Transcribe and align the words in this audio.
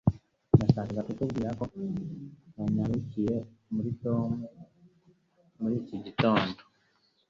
Nashakaga 0.57 1.01
kukubwira 1.07 1.49
ko 1.59 1.63
nanyarukiye 2.55 3.35
muri 3.73 3.89
Tom 4.03 4.29
muri 5.59 5.73
iki 5.81 5.97
gitondo. 6.05 6.61